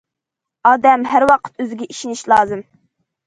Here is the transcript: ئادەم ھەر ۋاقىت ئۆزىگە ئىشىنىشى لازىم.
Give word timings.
ئادەم 0.69 1.03
ھەر 1.11 1.25
ۋاقىت 1.31 1.61
ئۆزىگە 1.63 1.89
ئىشىنىشى 1.95 2.31
لازىم. 2.35 2.65